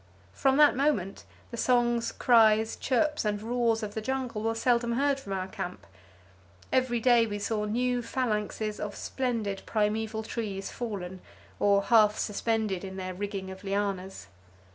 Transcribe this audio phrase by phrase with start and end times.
[0.33, 5.19] From that moment the songs, cries, chirps and roars of the jungle were seldom heard
[5.19, 5.85] from our camp.
[6.73, 11.21] Every day saw new phalanxes of splendid primeval trees fallen,
[11.59, 14.25] or half suspended in their rigging of lianas.